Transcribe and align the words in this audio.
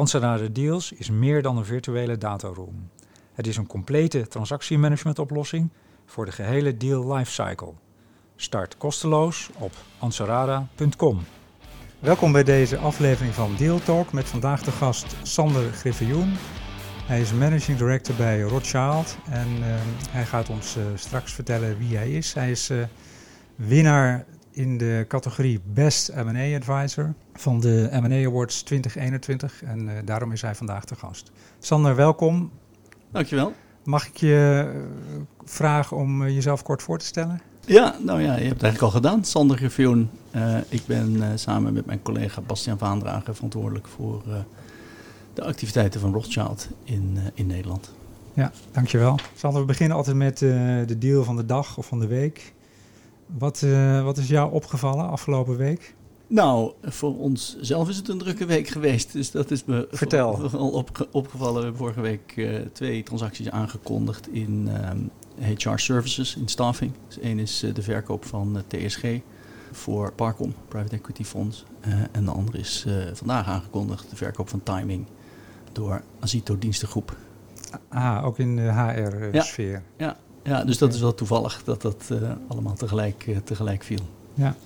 Anserada 0.00 0.48
Deals 0.52 0.92
is 0.92 1.10
meer 1.10 1.42
dan 1.42 1.56
een 1.56 1.64
virtuele 1.64 2.18
dataroom. 2.18 2.90
Het 3.32 3.46
is 3.46 3.56
een 3.56 3.66
complete 3.66 4.28
transactiemanagementoplossing 4.28 5.70
voor 6.06 6.24
de 6.24 6.32
gehele 6.32 6.76
deal 6.76 7.14
lifecycle. 7.14 7.72
Start 8.36 8.76
kosteloos 8.76 9.50
op 9.58 9.72
anserada.com. 9.98 11.20
Welkom 11.98 12.32
bij 12.32 12.44
deze 12.44 12.76
aflevering 12.76 13.34
van 13.34 13.54
Deal 13.56 13.78
Talk 13.78 14.12
met 14.12 14.28
vandaag 14.28 14.62
de 14.62 14.70
gast 14.70 15.16
Sander 15.22 15.72
Griffioen. 15.72 16.32
Hij 17.06 17.20
is 17.20 17.32
managing 17.32 17.78
director 17.78 18.14
bij 18.14 18.40
Rothschild 18.40 19.16
en 19.30 19.48
uh, 19.48 19.64
hij 20.10 20.24
gaat 20.24 20.48
ons 20.48 20.76
uh, 20.76 20.82
straks 20.94 21.32
vertellen 21.32 21.78
wie 21.78 21.96
hij 21.96 22.10
is. 22.10 22.34
Hij 22.34 22.50
is 22.50 22.70
uh, 22.70 22.84
winnaar 23.54 24.24
in 24.50 24.78
de 24.78 25.04
categorie 25.08 25.60
Best 25.72 26.14
M&A 26.14 26.56
Advisor 26.56 27.14
van 27.34 27.60
de 27.60 27.88
M&A 27.92 28.26
Awards 28.26 28.62
2021 28.62 29.62
en 29.62 29.80
uh, 29.80 29.92
daarom 30.04 30.32
is 30.32 30.42
hij 30.42 30.54
vandaag 30.54 30.84
de 30.84 30.94
gast. 30.94 31.30
Sander, 31.58 31.94
welkom. 31.94 32.50
Dankjewel. 33.10 33.52
Mag 33.84 34.06
ik 34.06 34.16
je 34.16 34.70
vragen 35.44 35.96
om 35.96 36.28
jezelf 36.28 36.62
kort 36.62 36.82
voor 36.82 36.98
te 36.98 37.04
stellen? 37.04 37.40
Ja, 37.66 37.96
nou 38.04 38.22
ja, 38.22 38.34
je 38.34 38.42
hebt 38.42 38.54
het 38.54 38.62
eigenlijk 38.62 38.82
al 38.82 39.00
gedaan. 39.00 39.24
Sander 39.24 39.56
Griffioen. 39.56 40.10
Uh, 40.36 40.56
ik 40.68 40.86
ben 40.86 41.12
uh, 41.12 41.26
samen 41.34 41.72
met 41.72 41.86
mijn 41.86 42.02
collega 42.02 42.40
Bastiaan 42.40 42.78
Vaandrager 42.78 43.34
verantwoordelijk 43.34 43.88
voor 43.88 44.22
de 45.34 45.42
activiteiten 45.42 46.00
van 46.00 46.12
Rothschild 46.12 46.68
in, 46.84 47.18
in 47.34 47.46
Nederland. 47.46 47.92
Ja, 48.34 48.52
dankjewel. 48.72 49.18
Sander, 49.36 49.60
we 49.60 49.66
beginnen 49.66 49.96
altijd 49.96 50.16
met 50.16 50.38
de 50.38 50.96
deal 50.98 51.24
van 51.24 51.36
de 51.36 51.46
dag 51.46 51.76
of 51.76 51.86
van 51.86 52.00
de 52.00 52.06
week. 52.06 52.52
Wat, 53.38 53.66
wat 54.02 54.16
is 54.16 54.28
jou 54.28 54.52
opgevallen 54.52 55.08
afgelopen 55.08 55.56
week? 55.56 55.94
Nou, 56.26 56.72
voor 56.82 57.18
ons 57.18 57.56
zelf 57.60 57.88
is 57.88 57.96
het 57.96 58.08
een 58.08 58.18
drukke 58.18 58.44
week 58.44 58.68
geweest. 58.68 59.12
Dus 59.12 59.30
dat 59.30 59.50
is 59.50 59.64
me 59.64 59.88
Vertel. 59.90 60.36
vooral 60.36 60.70
op, 60.70 61.08
opgevallen. 61.12 61.54
We 61.54 61.60
hebben 61.60 61.78
vorige 61.78 62.00
week 62.00 62.48
twee 62.72 63.02
transacties 63.02 63.50
aangekondigd 63.50 64.28
in 64.28 64.68
um, 64.90 65.10
HR 65.56 65.76
services 65.76 66.36
in 66.36 66.48
staffing. 66.48 66.92
Dus 67.06 67.18
één 67.18 67.38
is 67.38 67.66
de 67.74 67.82
verkoop 67.82 68.24
van 68.24 68.62
TSG 68.66 69.04
voor 69.72 70.12
Parcom, 70.12 70.54
Private 70.68 70.96
Equity 70.96 71.24
Fonds. 71.24 71.64
En 72.12 72.24
de 72.24 72.30
andere 72.30 72.58
is 72.58 72.86
vandaag 73.12 73.46
aangekondigd, 73.46 74.10
de 74.10 74.16
verkoop 74.16 74.48
van 74.48 74.62
Timing 74.62 75.06
door 75.72 76.02
Azito 76.20 76.58
Dienstengroep. 76.58 77.16
Ah, 77.88 78.24
ook 78.24 78.38
in 78.38 78.56
de 78.56 78.72
HR-sfeer. 78.72 79.82
Ja, 79.96 80.06
ja, 80.06 80.16
ja, 80.42 80.64
dus 80.64 80.78
dat 80.78 80.94
is 80.94 81.00
wel 81.00 81.14
toevallig 81.14 81.62
dat 81.64 81.82
dat 81.82 82.08
uh, 82.12 82.30
allemaal 82.48 82.74
tegelijk, 82.74 83.26
tegelijk 83.44 83.82
viel. 83.82 84.00
Ja. 84.34 84.56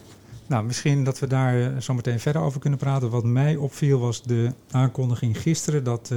Nou, 0.46 0.64
misschien 0.64 1.04
dat 1.04 1.18
we 1.18 1.26
daar 1.26 1.82
zo 1.82 1.94
meteen 1.94 2.20
verder 2.20 2.42
over 2.42 2.60
kunnen 2.60 2.78
praten. 2.78 3.10
Wat 3.10 3.24
mij 3.24 3.56
opviel 3.56 3.98
was 3.98 4.22
de 4.22 4.52
aankondiging 4.70 5.40
gisteren 5.40 5.84
dat 5.84 6.12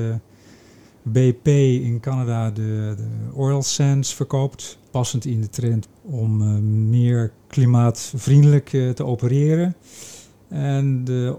BP 1.02 1.48
in 1.48 2.00
Canada 2.00 2.52
de, 2.52 2.94
de 2.98 3.08
oil 3.34 3.64
sands 3.64 4.14
verkoopt, 4.14 4.78
passend 4.92 5.26
in 5.26 5.42
de 5.42 5.50
trend 5.50 5.88
om 6.02 6.60
meer 6.90 7.32
klimaatvriendelijk 7.48 8.70
te 8.70 9.06
opereren. 9.06 9.76
En 10.48 11.04
de 11.04 11.38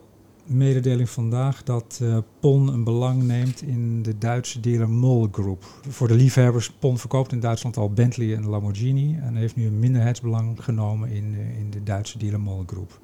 mededeling 0.49 1.11
vandaag 1.11 1.63
dat 1.63 1.99
uh, 2.03 2.19
PON 2.41 2.69
een 2.69 2.85
belang 2.85 3.23
neemt 3.23 3.63
in 3.63 4.03
de 4.03 4.19
Duitse 4.19 4.61
dealer 4.61 4.89
MOL 4.89 5.29
Group. 5.33 5.65
Voor 5.89 6.09
de 6.09 6.15
liefhebbers, 6.15 6.71
PON 6.71 6.99
verkoopt 6.99 7.33
in 7.33 7.41
Duitsland 7.41 7.77
al 7.77 7.93
Bentley 7.93 8.35
en 8.35 8.47
Lamborghini 8.47 9.19
en 9.23 9.37
heeft 9.37 9.57
nu 9.57 9.67
een 9.67 9.79
minderheidsbelang 9.79 10.65
genomen 10.65 11.11
in, 11.11 11.35
in 11.59 11.71
de 11.71 11.83
Duitse 11.83 12.19
dealer 12.19 12.41
MOL 12.41 12.63
Group. 12.67 13.01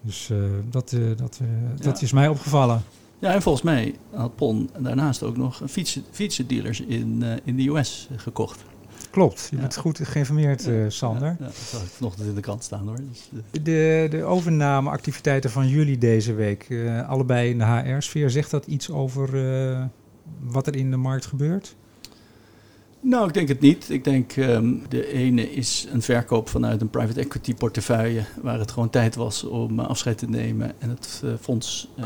Dus 0.00 0.30
dat, 0.70 0.96
dat, 1.16 1.40
dat 1.80 1.98
ja. 1.98 2.04
is 2.04 2.12
mij 2.12 2.28
opgevallen. 2.28 2.82
Ja, 3.18 3.34
en 3.34 3.42
volgens 3.42 3.64
mij 3.64 3.94
had 4.10 4.36
PON 4.36 4.70
daarnaast 4.78 5.22
ook 5.22 5.36
nog 5.36 5.62
fietsen, 5.66 6.04
fietsendealers 6.10 6.80
in, 6.80 7.22
in 7.44 7.56
de 7.56 7.68
US 7.68 8.08
gekocht. 8.16 8.64
Klopt, 9.16 9.48
je 9.50 9.56
bent 9.56 9.76
goed 9.76 10.00
geïnformeerd, 10.02 10.66
uh, 10.66 10.84
Sander. 10.88 11.28
Ja, 11.28 11.36
ja, 11.38 11.44
dat 11.44 11.54
zag 11.54 11.82
ik 11.82 11.88
vanochtend 11.88 12.28
in 12.28 12.34
de 12.34 12.40
krant 12.40 12.64
staan 12.64 12.86
hoor. 12.86 12.96
Dus, 12.96 13.30
uh. 13.32 13.40
de, 13.62 14.06
de 14.10 14.24
overnameactiviteiten 14.24 15.50
van 15.50 15.68
jullie 15.68 15.98
deze 15.98 16.34
week, 16.34 16.68
uh, 16.68 17.08
allebei 17.08 17.50
in 17.50 17.58
de 17.58 17.64
HR-sfeer, 17.64 18.30
zegt 18.30 18.50
dat 18.50 18.66
iets 18.66 18.90
over 18.90 19.30
wat 20.40 20.66
er 20.66 20.76
in 20.76 20.90
de 20.90 20.96
markt 20.96 21.26
gebeurt? 21.26 21.76
Nou, 23.00 23.28
ik 23.28 23.34
denk 23.34 23.48
het 23.48 23.60
niet. 23.60 23.90
Ik 23.90 24.04
denk 24.04 24.36
um, 24.36 24.82
de 24.88 25.12
ene 25.12 25.52
is 25.52 25.86
een 25.92 26.02
verkoop 26.02 26.48
vanuit 26.48 26.80
een 26.80 26.90
private 26.90 27.20
equity 27.20 27.54
portefeuille, 27.54 28.24
waar 28.42 28.58
het 28.58 28.70
gewoon 28.70 28.90
tijd 28.90 29.14
was 29.14 29.44
om 29.44 29.80
afscheid 29.80 30.18
te 30.18 30.28
nemen 30.28 30.72
en 30.78 30.88
het 30.88 31.22
uh, 31.24 31.32
fonds 31.40 31.88
uh, 31.98 32.04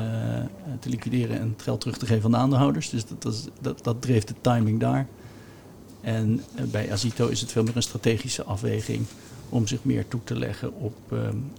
te 0.80 0.88
liquideren 0.88 1.40
en 1.40 1.48
het 1.48 1.62
geld 1.62 1.80
terug 1.80 1.98
te 1.98 2.06
geven 2.06 2.24
aan 2.24 2.30
de 2.30 2.36
aandeelhouders. 2.36 2.90
Dus 2.90 3.06
dat, 3.06 3.22
dat, 3.22 3.50
dat, 3.60 3.84
dat 3.84 4.02
dreef 4.02 4.24
de 4.24 4.34
timing 4.40 4.80
daar. 4.80 5.06
En 6.00 6.40
uh, 6.58 6.64
bij 6.64 6.92
Azito 6.92 7.28
is 7.28 7.40
het 7.40 7.52
veel 7.52 7.62
meer 7.62 7.76
een 7.76 7.82
strategische 7.82 8.44
afweging 8.44 9.06
om 9.48 9.66
zich 9.66 9.84
meer 9.84 10.08
toe 10.08 10.20
te 10.24 10.38
leggen 10.38 10.74
op 10.74 10.96
um, 11.12 11.52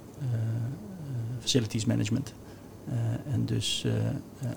facilities 1.40 1.86
management. 1.86 2.34
en 3.32 3.46
dus 3.46 3.86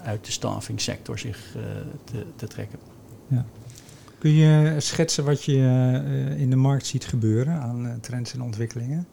uit 0.02 0.24
de 0.24 0.32
staffing 0.32 0.80
sector 0.80 1.18
zich 1.18 1.56
te, 2.04 2.24
te 2.36 2.46
trekken. 2.46 2.78
Ja. 3.28 3.44
Kun 4.18 4.30
je 4.30 4.74
schetsen 4.78 5.24
wat 5.24 5.44
je 5.44 6.34
in 6.36 6.50
de 6.50 6.56
markt 6.56 6.86
ziet 6.86 7.04
gebeuren 7.04 7.60
aan 7.60 7.98
trends 8.00 8.32
en 8.32 8.42
ontwikkelingen? 8.42 9.06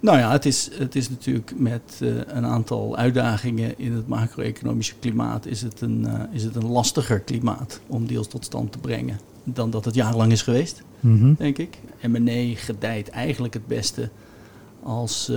Nou 0.00 0.18
ja, 0.18 0.30
het 0.30 0.46
is, 0.46 0.70
het 0.72 0.94
is 0.94 1.10
natuurlijk 1.10 1.52
met 1.56 1.98
uh, 2.02 2.14
een 2.26 2.46
aantal 2.46 2.96
uitdagingen 2.96 3.78
in 3.78 3.92
het 3.92 4.08
macro-economische 4.08 4.94
klimaat... 5.00 5.46
Is 5.46 5.62
het, 5.62 5.80
een, 5.80 6.06
is 6.32 6.44
het 6.44 6.56
een 6.56 6.66
lastiger 6.66 7.20
klimaat 7.20 7.80
om 7.86 8.06
deals 8.06 8.28
tot 8.28 8.44
stand 8.44 8.72
te 8.72 8.78
brengen... 8.78 9.20
dan 9.44 9.70
dat 9.70 9.84
het 9.84 9.94
jarenlang 9.94 10.32
is 10.32 10.42
geweest, 10.42 10.82
mm 11.00 11.18
-hmm. 11.18 11.34
denk 11.38 11.58
ik. 11.58 11.78
M&A 12.02 12.54
gedijt 12.54 13.08
eigenlijk 13.08 13.54
het 13.54 13.66
beste 13.66 14.10
als 14.82 15.32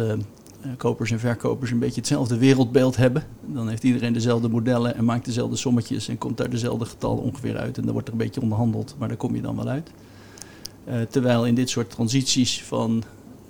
kopers 0.78 1.12
en 1.12 1.20
verkopers 1.20 1.72
een 1.72 1.80
beetje 1.80 2.00
hetzelfde 2.00 2.38
wereldbeeld 2.38 2.98
hebben. 2.98 3.24
Dan 3.46 3.70
heeft 3.70 3.84
iedereen 3.84 4.14
dezelfde 4.14 4.50
modellen 4.50 4.96
en 4.96 5.06
maakt 5.06 5.26
dezelfde 5.26 5.56
sommetjes 5.56 6.08
en 6.08 6.18
komt 6.18 6.38
daar 6.38 6.50
dezelfde 6.50 6.86
getallen 6.86 7.24
ongeveer 7.24 7.58
uit. 7.58 7.78
En 7.78 7.84
dan 7.84 7.92
wordt 7.94 8.08
er 8.08 8.14
een 8.14 8.20
beetje 8.20 8.42
onderhandeld, 8.42 8.96
maar 8.98 9.08
daar 9.08 9.18
kom 9.18 9.36
je 9.36 9.42
dan 9.42 9.56
wel 9.56 9.68
uit. 9.68 9.92
Terwijl 11.10 11.46
in 11.46 11.56
dit 11.56 11.70
soort 11.70 11.90
transities 11.90 12.64
van 12.64 13.04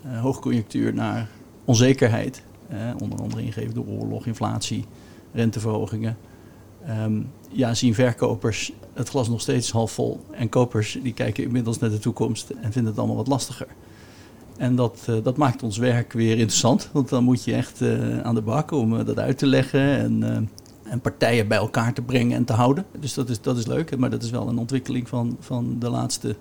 hoogconjunctuur 0.08 0.94
naar 0.94 1.30
onzekerheid, 1.66 2.44
onder 3.02 3.20
andere 3.20 3.42
ingegeven 3.42 3.74
door 3.74 3.86
oorlog, 3.86 4.26
inflatie, 4.26 4.86
renteverhogingen, 5.34 6.18
um, 6.90 7.32
ja, 7.50 7.74
zien 7.74 7.94
verkopers 7.94 8.72
het 8.94 9.10
glas 9.10 9.30
nog 9.30 9.42
steeds 9.42 9.72
half 9.72 9.92
vol. 9.92 10.26
En 10.32 10.50
kopers 10.50 11.00
die 11.04 11.14
kijken 11.14 11.44
inmiddels 11.44 11.80
naar 11.80 11.90
de 11.90 12.00
toekomst 12.00 12.50
en 12.50 12.72
vinden 12.72 12.92
het 12.92 12.98
allemaal 12.98 13.16
wat 13.16 13.28
lastiger. 13.28 13.68
En 14.58 14.76
dat, 14.76 15.06
uh, 15.10 15.16
dat 15.24 15.38
maakt 15.38 15.64
ons 15.64 15.78
werk 15.78 16.14
weer 16.14 16.38
interessant. 16.38 16.90
Want 16.92 17.10
dan 17.10 17.24
moet 17.24 17.44
je 17.44 17.54
echt 17.54 17.82
uh, 17.82 18.20
aan 18.20 18.36
de 18.36 18.42
bak 18.42 18.72
om 18.72 18.94
uh, 18.94 19.06
dat 19.06 19.20
uit 19.20 19.38
te 19.38 19.46
leggen 19.46 19.98
en, 19.98 20.50
en, 20.84 21.02
partijen 21.02 21.48
bij 21.48 21.58
elkaar 21.58 21.94
te 21.94 22.02
brengen 22.02 22.38
en 22.38 22.46
te 22.46 22.54
houden. 22.54 22.86
Dus 23.00 23.14
dat 23.14 23.30
is, 23.30 23.42
dat 23.42 23.58
is 23.58 23.66
leuk, 23.68 23.98
maar 23.98 24.10
dat 24.10 24.24
is 24.24 24.30
wel 24.30 24.48
een 24.48 24.58
ontwikkeling 24.58 25.10
van, 25.10 25.38
van 25.40 25.76
de 25.80 25.90
laatste 25.90 26.36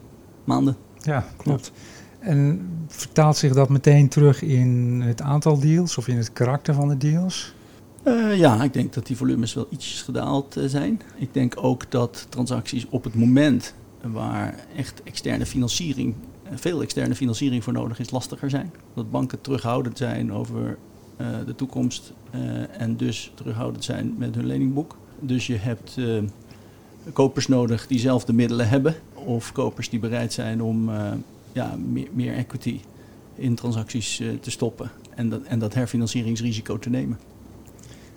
maanden. 0.44 0.76
Ja, 0.98 1.24
klopt. 1.36 1.72
Ja. 1.74 1.80
En 2.20 2.68
vertaalt 2.86 3.36
zich 3.36 3.52
dat 3.52 3.68
meteen 3.68 4.08
terug 4.08 4.42
in 4.42 5.00
het 5.04 5.22
aantal 5.22 5.58
deals 5.58 5.98
of 5.98 6.08
in 6.08 6.16
het 6.16 6.32
karakter 6.32 6.74
van 6.74 6.88
de 6.88 6.96
deals? 6.96 7.54
ja, 8.34 8.62
ik 8.62 8.72
denk 8.72 8.92
dat 8.92 9.06
die 9.06 9.16
volumes 9.16 9.54
wel 9.54 9.66
ietsjes 9.70 10.02
gedaald 10.02 10.56
zijn. 10.66 11.00
Ik 11.16 11.34
denk 11.34 11.54
ook 11.56 11.90
dat 11.90 12.26
transacties 12.28 12.86
op 12.88 13.04
het 13.04 13.14
moment 13.14 13.74
waar 14.02 14.54
echt 14.76 15.02
externe 15.02 15.46
financiering 15.46 16.14
veel 16.54 16.82
externe 16.82 17.14
financiering 17.14 17.64
voor 17.64 17.72
nodig 17.72 17.98
is, 17.98 18.10
lastiger 18.10 18.50
zijn. 18.50 18.72
Dat 18.94 19.10
banken 19.10 19.40
terughoudend 19.40 19.98
zijn 19.98 20.32
over 20.32 20.78
de 21.46 21.54
toekomst 21.54 22.12
en 22.78 22.96
dus 22.96 23.32
terughoudend 23.34 23.84
zijn 23.84 24.14
met 24.18 24.34
hun 24.34 24.46
leningboek. 24.46 24.96
Dus 25.20 25.46
je 25.46 25.56
hebt 25.56 25.96
kopers 27.12 27.46
nodig 27.46 27.86
die 27.86 27.98
zelf 27.98 28.24
de 28.24 28.32
middelen 28.32 28.68
hebben, 28.68 28.94
of 29.14 29.52
kopers 29.52 29.90
die 29.90 30.00
bereid 30.00 30.32
zijn 30.32 30.62
om 30.62 30.90
ja, 31.52 31.76
meer, 31.76 32.08
meer, 32.12 32.34
equity 32.34 32.80
in 33.34 33.54
transacties 33.54 34.22
te 34.40 34.50
stoppen 34.50 34.90
en 35.14 35.28
dat, 35.28 35.42
en 35.42 35.58
dat 35.58 35.74
herfinancieringsrisico 35.74 36.78
te 36.78 36.90
nemen. 36.90 37.18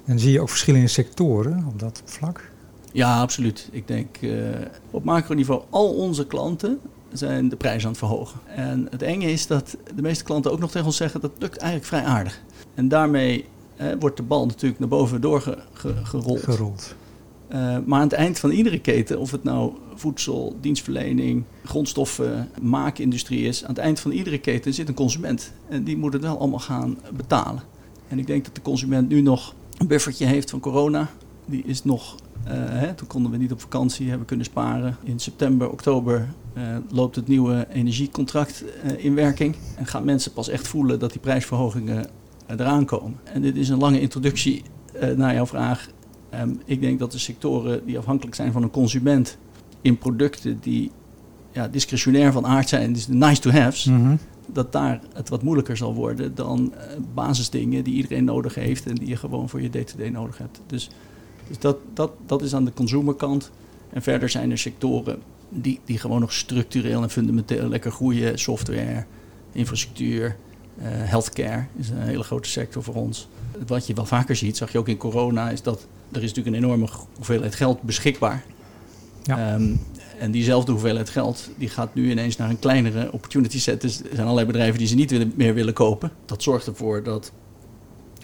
En 0.05 0.19
zie 0.19 0.31
je 0.31 0.41
ook 0.41 0.49
verschillende 0.49 0.87
sectoren 0.87 1.65
op 1.67 1.79
dat 1.79 2.01
vlak? 2.05 2.51
Ja, 2.91 3.21
absoluut. 3.21 3.69
Ik 3.71 3.87
denk 3.87 4.21
uh, 4.21 4.45
op 4.91 5.03
macroniveau 5.03 5.63
al 5.69 5.93
onze 5.93 6.27
klanten 6.27 6.79
zijn 7.11 7.49
de 7.49 7.55
prijs 7.55 7.83
aan 7.83 7.89
het 7.89 7.97
verhogen. 7.97 8.39
En 8.55 8.87
het 8.89 9.01
enge 9.01 9.31
is 9.31 9.47
dat 9.47 9.77
de 9.95 10.01
meeste 10.01 10.23
klanten 10.23 10.51
ook 10.51 10.59
nog 10.59 10.71
tegen 10.71 10.87
ons 10.87 10.97
zeggen 10.97 11.21
dat 11.21 11.31
lukt 11.37 11.57
eigenlijk 11.57 11.85
vrij 11.85 12.03
aardig. 12.03 12.41
En 12.73 12.87
daarmee 12.87 13.45
wordt 13.99 14.17
de 14.17 14.23
bal 14.23 14.45
natuurlijk 14.45 14.79
naar 14.79 14.89
boven 14.89 15.21
doorgerold. 15.21 16.43
Gerold. 16.43 16.95
Uh, 17.53 17.77
maar 17.85 17.99
aan 17.99 18.07
het 18.07 18.13
eind 18.13 18.39
van 18.39 18.51
iedere 18.51 18.79
keten, 18.79 19.19
of 19.19 19.31
het 19.31 19.43
nou 19.43 19.73
voedsel, 19.95 20.57
dienstverlening, 20.61 21.43
grondstoffen, 21.63 22.49
maakindustrie 22.61 23.47
is, 23.47 23.63
aan 23.63 23.69
het 23.69 23.77
eind 23.77 23.99
van 23.99 24.11
iedere 24.11 24.37
keten 24.37 24.73
zit 24.73 24.87
een 24.87 24.93
consument. 24.93 25.53
En 25.69 25.83
die 25.83 25.97
moet 25.97 26.13
het 26.13 26.21
wel 26.21 26.39
allemaal 26.39 26.59
gaan 26.59 26.97
betalen. 27.15 27.63
En 28.07 28.19
ik 28.19 28.27
denk 28.27 28.45
dat 28.45 28.55
de 28.55 28.61
consument 28.61 29.09
nu 29.09 29.21
nog 29.21 29.55
een 29.77 29.87
buffertje 29.87 30.25
heeft 30.25 30.49
van 30.49 30.59
corona. 30.59 31.09
Die 31.45 31.63
is 31.65 31.83
nog, 31.83 32.15
uh, 32.47 32.51
hè, 32.53 32.93
toen 32.93 33.07
konden 33.07 33.31
we 33.31 33.37
niet 33.37 33.51
op 33.51 33.61
vakantie, 33.61 34.09
hebben 34.09 34.27
kunnen 34.27 34.45
sparen. 34.45 34.97
In 35.03 35.19
september, 35.19 35.69
oktober 35.69 36.33
uh, 36.57 36.63
loopt 36.89 37.15
het 37.15 37.27
nieuwe 37.27 37.67
energiecontract 37.71 38.63
in 38.97 39.15
werking. 39.15 39.55
En 39.75 39.85
gaan 39.85 40.05
mensen 40.05 40.33
pas 40.33 40.49
echt 40.49 40.67
voelen 40.67 40.99
dat 40.99 41.11
die 41.11 41.21
prijsverhogingen 41.21 42.09
eraan 42.47 42.85
komen. 42.85 43.19
En 43.23 43.41
dit 43.41 43.55
is 43.55 43.69
een 43.69 43.79
lange 43.79 44.01
introductie 44.01 44.63
naar 45.15 45.33
jouw 45.33 45.45
vraag 45.45 45.89
Um, 46.41 46.61
ik 46.65 46.81
denk 46.81 46.99
dat 46.99 47.11
de 47.11 47.17
sectoren 47.17 47.85
die 47.85 47.97
afhankelijk 47.97 48.35
zijn 48.35 48.51
van 48.51 48.63
een 48.63 48.71
consument 48.71 49.37
in 49.81 49.97
producten 49.97 50.59
die 50.61 50.91
ja, 51.51 51.67
discretionair 51.67 52.31
van 52.31 52.45
aard 52.45 52.69
zijn, 52.69 52.93
dus 52.93 53.05
de 53.05 53.13
nice 53.13 53.41
to 53.41 53.49
haves, 53.49 53.85
mm 53.85 54.17
dat 54.47 54.71
daar 54.71 55.01
het 55.13 55.29
wat 55.29 55.43
moeilijker 55.43 55.77
zal 55.77 55.93
worden 55.93 56.35
dan 56.35 56.73
uh, 56.75 56.81
basisdingen 57.13 57.83
die 57.83 57.93
iedereen 57.93 58.23
nodig 58.23 58.55
heeft 58.55 58.85
en 58.85 58.95
die 58.95 59.07
je 59.07 59.15
gewoon 59.15 59.49
voor 59.49 59.61
je 59.61 59.69
day-to-day 59.69 60.09
nodig 60.09 60.37
hebt. 60.37 60.61
Dus, 60.67 60.89
dus 61.47 61.59
dat, 61.59 61.77
dat, 61.93 62.11
dat 62.25 62.41
is 62.41 62.55
aan 62.55 62.65
de 62.65 62.73
consumerkant. 62.73 63.51
En 63.89 64.01
verder 64.01 64.29
zijn 64.29 64.51
er 64.51 64.57
sectoren 64.57 65.21
die, 65.49 65.79
die 65.85 65.97
gewoon 65.97 66.19
nog 66.19 66.33
structureel 66.33 67.01
en 67.01 67.09
fundamenteel 67.09 67.67
lekker 67.67 67.91
groeien. 67.91 68.39
Software, 68.39 69.05
infrastructuur, 69.51 70.35
healthcare 70.81 71.65
is 71.75 71.89
een 71.89 72.01
hele 72.01 72.23
grote 72.23 72.49
sector 72.49 72.83
voor 72.83 72.95
ons. 72.95 73.27
Wat 73.67 73.87
je 73.87 73.93
wel 73.93 74.05
vaker 74.05 74.35
ziet, 74.35 74.57
zag 74.57 74.71
je 74.71 74.77
ook 74.77 74.87
in 74.87 74.97
corona, 74.97 75.49
is 75.49 75.61
dat 75.61 75.87
er 76.11 76.23
is 76.23 76.33
natuurlijk 76.33 76.55
een 76.55 76.63
enorme 76.63 76.87
hoeveelheid 77.15 77.55
geld 77.55 77.81
beschikbaar. 77.81 78.43
Ja. 79.23 79.53
Um, 79.53 79.79
en 80.19 80.31
diezelfde 80.31 80.71
hoeveelheid 80.71 81.09
geld 81.09 81.49
die 81.57 81.69
gaat 81.69 81.95
nu 81.95 82.11
ineens 82.11 82.37
naar 82.37 82.49
een 82.49 82.59
kleinere 82.59 83.11
opportunity 83.11 83.59
set. 83.59 83.81
Dus 83.81 83.99
er 83.99 84.09
zijn 84.11 84.21
allerlei 84.21 84.47
bedrijven 84.47 84.77
die 84.77 84.87
ze 84.87 84.95
niet 84.95 85.37
meer 85.37 85.53
willen 85.53 85.73
kopen. 85.73 86.11
Dat 86.25 86.43
zorgt 86.43 86.67
ervoor 86.67 87.03
dat 87.03 87.31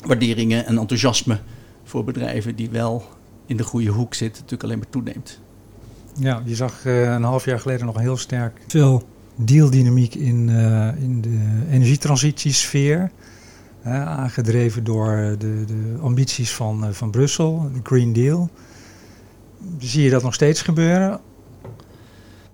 waarderingen 0.06 0.66
en 0.66 0.78
enthousiasme 0.78 1.40
voor 1.84 2.04
bedrijven 2.04 2.56
die 2.56 2.70
wel 2.70 3.04
in 3.46 3.58
de 3.58 3.64
goede 3.64 3.90
hoek 3.90 4.14
zitten, 4.14 4.42
natuurlijk 4.42 4.64
alleen 4.64 4.78
maar 4.78 4.90
toeneemt. 4.90 5.40
Ja, 6.20 6.42
je 6.46 6.56
zag 6.56 6.86
uh, 6.86 7.14
een 7.14 7.24
half 7.24 7.46
jaar 7.46 7.60
geleden 7.60 7.86
nog 7.86 8.00
heel 8.00 8.18
sterk 8.18 8.62
veel 8.68 9.04
dealdynamiek 9.46 10.16
in, 10.16 10.48
uh, 10.48 11.02
in 11.02 11.22
de 11.22 11.66
energietransitiesfeer 11.70 13.12
aangedreven 13.84 14.84
door 14.84 15.36
de, 15.38 15.64
de 15.66 15.98
ambities 16.02 16.52
van, 16.52 16.84
uh, 16.84 16.90
van 16.90 17.12
Brussel, 17.12 17.70
de 17.74 17.80
Green 17.84 18.14
Deal. 18.14 18.50
Zie 19.78 20.04
je 20.04 20.10
dat 20.10 20.24
nog 20.24 20.34
steeds 20.34 20.62
gebeuren? 20.62 21.20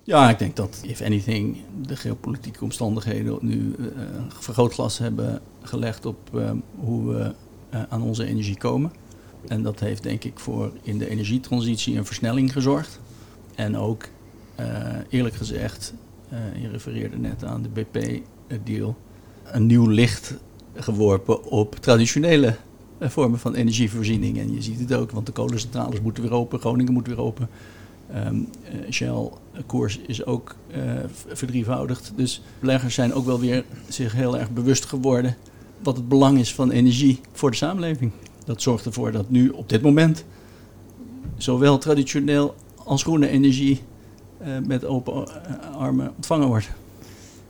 Ja, 0.02 0.30
ik 0.30 0.38
denk 0.38 0.56
dat, 0.56 0.80
if 0.82 1.00
anything, 1.00 1.56
de 1.82 1.96
geopolitieke 1.96 2.64
omstandigheden 2.64 3.38
nu 3.40 3.74
uh, 3.78 3.86
vergrootglas 4.28 4.98
hebben 4.98 5.40
gelegd 5.62 6.06
op 6.06 6.30
uh, 6.34 6.50
hoe 6.78 7.12
we 7.12 7.34
aan 7.88 8.02
onze 8.02 8.24
energie 8.26 8.56
komen. 8.56 8.92
En 9.48 9.62
dat 9.62 9.80
heeft 9.80 10.02
denk 10.02 10.24
ik 10.24 10.38
voor 10.38 10.72
in 10.82 10.98
de 10.98 11.08
energietransitie 11.08 11.96
een 11.96 12.06
versnelling 12.06 12.52
gezorgd. 12.52 13.00
En 13.54 13.76
ook, 13.76 14.08
eerlijk 15.08 15.34
gezegd, 15.34 15.94
je 16.60 16.68
refereerde 16.68 17.18
net 17.18 17.44
aan 17.44 17.62
de 17.62 17.68
BP-deal, 17.68 18.96
een 19.44 19.66
nieuw 19.66 19.86
licht 19.86 20.34
geworpen 20.74 21.44
op 21.44 21.74
traditionele 21.74 22.56
eh, 22.98 23.08
vormen 23.08 23.38
van 23.38 23.54
energievoorziening. 23.54 24.38
En 24.38 24.52
je 24.52 24.62
ziet 24.62 24.78
het 24.78 24.94
ook, 24.94 25.10
want 25.10 25.26
de 25.26 25.32
kolencentrales 25.32 26.00
moeten 26.00 26.22
weer 26.22 26.32
open, 26.32 26.58
Groningen 26.58 26.92
moet 26.92 27.06
weer 27.06 27.20
open. 27.20 27.48
Um, 28.26 28.48
Shell-koers 28.90 29.98
is 29.98 30.24
ook 30.24 30.56
verdrievoudigd. 31.32 32.12
Dus 32.16 32.42
beleggers 32.60 32.94
zijn 32.94 33.14
ook 33.14 33.26
wel 33.26 33.40
weer 33.40 33.64
zich 33.88 34.12
heel 34.12 34.38
erg 34.38 34.50
bewust 34.50 34.84
geworden 34.84 35.36
wat 35.82 35.96
het 35.96 36.08
belang 36.08 36.38
is 36.38 36.54
van 36.54 36.70
energie 36.70 37.20
voor 37.32 37.50
de 37.50 37.56
samenleving. 37.56 38.12
Dat 38.44 38.62
zorgt 38.62 38.86
ervoor 38.86 39.12
dat 39.12 39.30
nu 39.30 39.48
op 39.48 39.68
dit 39.68 39.82
moment 39.82 40.24
zowel 41.36 41.78
traditioneel 41.78 42.54
als 42.84 43.02
groene 43.02 43.28
energie 43.28 43.82
met 44.66 44.84
open 44.84 45.26
armen 45.74 46.12
ontvangen 46.16 46.46
wordt. 46.46 46.70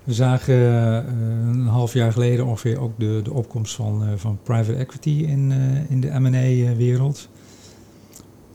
We 0.05 0.15
zagen 0.15 0.55
uh, 0.55 0.95
een 1.53 1.67
half 1.67 1.93
jaar 1.93 2.13
geleden 2.13 2.47
ongeveer 2.47 2.81
ook 2.81 2.93
de, 2.99 3.21
de 3.25 3.33
opkomst 3.33 3.75
van, 3.75 4.19
van 4.19 4.39
private 4.43 4.79
equity 4.79 5.25
in, 5.29 5.53
in 5.89 6.01
de 6.01 6.21
M&A-wereld. 6.21 7.29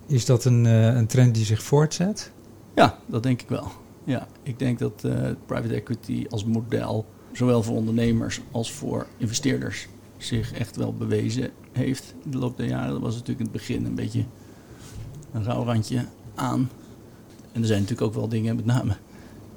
Is 0.05 0.25
dat 0.25 0.45
een, 0.45 0.65
een 0.65 1.07
trend 1.07 1.35
die 1.35 1.45
zich 1.45 1.63
voortzet? 1.63 2.31
Ja, 2.75 2.97
dat 3.05 3.23
denk 3.23 3.41
ik 3.41 3.49
wel. 3.49 3.67
Ja, 4.03 4.27
ik 4.43 4.59
denk 4.59 4.79
dat 4.79 5.07
private 5.45 5.73
equity 5.73 6.25
als 6.29 6.45
model, 6.45 7.05
zowel 7.31 7.63
voor 7.63 7.75
ondernemers 7.75 8.41
als 8.51 8.71
voor 8.71 9.07
investeerders, 9.17 9.87
zich 10.17 10.53
echt 10.53 10.75
wel 10.75 10.93
bewezen 10.93 11.49
heeft 11.71 12.15
in 12.23 12.31
de 12.31 12.37
loop 12.37 12.57
der 12.57 12.67
jaren. 12.67 12.91
Dat 12.91 13.01
was 13.01 13.13
natuurlijk 13.13 13.39
in 13.39 13.45
het 13.45 13.55
begin 13.55 13.85
een 13.85 13.95
beetje 13.95 14.23
een 15.31 15.43
rouwrandje 15.43 16.05
aan. 16.35 16.69
En 17.51 17.61
er 17.61 17.67
zijn 17.67 17.79
natuurlijk 17.81 18.07
ook 18.07 18.13
wel 18.13 18.27
dingen, 18.27 18.55
met 18.55 18.65
name 18.65 18.95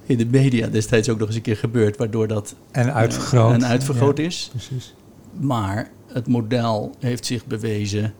in 0.06 0.18
de 0.18 0.26
media 0.26 0.68
destijds 0.68 1.08
ook 1.08 1.18
nog 1.18 1.26
eens 1.26 1.36
een 1.36 1.42
keer 1.42 1.56
gebeurd, 1.56 1.96
waardoor 1.96 2.26
dat 2.26 2.54
en 2.70 2.94
uitvergroot, 2.94 3.48
uh, 3.48 3.54
en 3.54 3.64
uitvergroot 3.64 4.18
is. 4.18 4.48
Precies. 4.50 4.94
Maar 5.40 5.90
het 6.06 6.26
model 6.28 6.94
heeft 6.98 7.26
zich 7.26 7.46
bewezen 7.46 8.14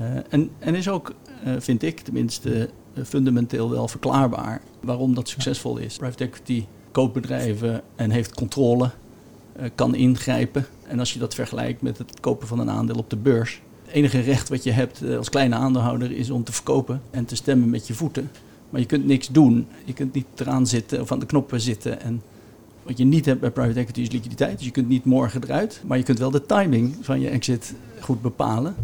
uh, 0.00 0.06
en, 0.28 0.50
en 0.58 0.74
is 0.74 0.88
ook, 0.88 1.14
uh, 1.46 1.52
vind 1.58 1.82
ik 1.82 2.00
tenminste, 2.00 2.70
fundamenteel 3.04 3.70
wel 3.70 3.88
verklaarbaar 3.88 4.60
waarom 4.80 5.14
dat 5.14 5.28
succesvol 5.28 5.76
is. 5.76 5.96
Private 5.96 6.24
equity 6.24 6.64
koopt 6.92 7.12
bedrijven 7.12 7.82
en 7.96 8.10
heeft 8.10 8.34
controle, 8.34 8.90
kan 9.74 9.94
ingrijpen. 9.94 10.66
En 10.86 10.98
als 10.98 11.12
je 11.12 11.18
dat 11.18 11.34
vergelijkt 11.34 11.82
met 11.82 11.98
het 11.98 12.20
kopen 12.20 12.48
van 12.48 12.58
een 12.58 12.70
aandeel 12.70 12.96
op 12.96 13.10
de 13.10 13.16
beurs, 13.16 13.60
het 13.84 13.94
enige 13.94 14.20
recht 14.20 14.48
wat 14.48 14.62
je 14.62 14.70
hebt 14.70 15.02
als 15.16 15.28
kleine 15.28 15.54
aandeelhouder 15.54 16.12
is 16.12 16.30
om 16.30 16.44
te 16.44 16.52
verkopen 16.52 17.02
en 17.10 17.24
te 17.24 17.36
stemmen 17.36 17.70
met 17.70 17.86
je 17.86 17.94
voeten. 17.94 18.30
Maar 18.70 18.80
je 18.80 18.86
kunt 18.86 19.06
niks 19.06 19.28
doen. 19.28 19.66
Je 19.84 19.92
kunt 19.92 20.14
niet 20.14 20.26
eraan 20.36 20.66
zitten 20.66 21.00
of 21.00 21.12
aan 21.12 21.18
de 21.18 21.26
knoppen 21.26 21.60
zitten. 21.60 22.00
En 22.00 22.22
wat 22.82 22.98
je 22.98 23.04
niet 23.04 23.26
hebt 23.26 23.40
bij 23.40 23.50
private 23.50 23.78
equity 23.78 24.00
is 24.00 24.10
liquiditeit. 24.10 24.56
Dus 24.56 24.66
je 24.66 24.72
kunt 24.72 24.88
niet 24.88 25.04
morgen 25.04 25.42
eruit. 25.44 25.82
Maar 25.86 25.98
je 25.98 26.04
kunt 26.04 26.18
wel 26.18 26.30
de 26.30 26.46
timing 26.46 26.96
van 27.00 27.20
je 27.20 27.28
exit 27.28 27.74
goed 28.00 28.22
bepalen. 28.22 28.74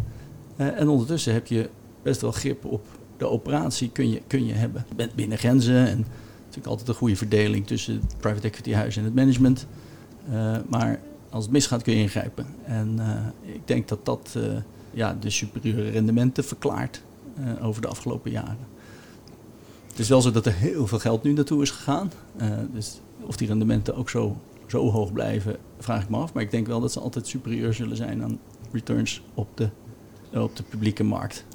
Uh, 0.57 0.79
en 0.79 0.87
ondertussen 0.87 1.33
heb 1.33 1.47
je 1.47 1.69
best 2.01 2.21
wel 2.21 2.31
grip 2.31 2.65
op 2.65 2.85
de 3.17 3.29
operatie 3.29 3.89
kun 3.89 4.09
je, 4.09 4.21
kun 4.27 4.45
je 4.45 4.53
hebben. 4.53 4.85
Je 4.89 4.95
bent 4.95 5.15
binnen 5.15 5.37
grenzen 5.37 5.87
en 5.87 6.05
natuurlijk 6.39 6.67
altijd 6.67 6.87
een 6.87 6.93
goede 6.93 7.15
verdeling 7.15 7.67
tussen 7.67 7.93
het 7.93 8.17
private 8.17 8.47
equity 8.47 8.73
huis 8.73 8.97
en 8.97 9.03
het 9.03 9.15
management. 9.15 9.67
Uh, 10.31 10.57
maar 10.69 10.99
als 11.29 11.43
het 11.43 11.53
misgaat 11.53 11.81
kun 11.81 11.93
je 11.93 12.01
ingrijpen. 12.01 12.45
En 12.63 12.95
uh, 12.99 13.53
ik 13.53 13.61
denk 13.67 13.87
dat 13.87 14.05
dat 14.05 14.37
ja, 14.91 15.17
de 15.19 15.29
superieure 15.29 15.89
rendementen 15.89 16.43
verklaart 16.43 17.01
over 17.61 17.81
de 17.81 17.87
afgelopen 17.87 18.31
jaren. 18.31 18.57
Het 19.97 20.05
is 20.05 20.11
wel 20.11 20.21
zo 20.21 20.31
dat 20.31 20.45
er 20.45 20.53
heel 20.53 20.87
veel 20.87 20.99
geld 20.99 21.23
nu 21.23 21.33
naartoe 21.33 21.61
is 21.61 21.71
gegaan. 21.71 22.11
Uh, 22.41 22.47
dus 22.73 23.01
of 23.21 23.37
die 23.37 23.47
rendementen 23.47 23.95
ook 23.95 24.09
zo, 24.09 24.37
zo 24.67 24.89
hoog 24.91 25.13
blijven, 25.13 25.55
vraag 25.79 26.03
ik 26.03 26.09
me 26.09 26.17
af. 26.17 26.33
Maar 26.33 26.43
ik 26.43 26.51
denk 26.51 26.67
wel 26.67 26.79
dat 26.79 26.91
ze 26.91 26.99
altijd 26.99 27.27
superieur 27.27 27.73
zullen 27.73 27.97
zijn 27.97 28.23
aan 28.23 28.39
returns 28.71 29.21
op 29.33 29.47
de, 29.53 29.69
op 30.33 30.55
de 30.55 30.63
publieke 30.63 31.03
markt. 31.03 31.45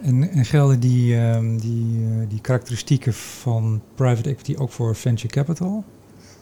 En, 0.00 0.30
en 0.30 0.44
gelden 0.44 0.80
die, 0.80 1.14
uh, 1.14 1.38
die, 1.60 1.98
uh, 1.98 2.28
die 2.28 2.40
karakteristieken 2.40 3.14
van 3.14 3.82
private 3.94 4.28
equity 4.28 4.54
ook 4.56 4.70
voor 4.70 4.96
venture 4.96 5.28
capital? 5.28 5.84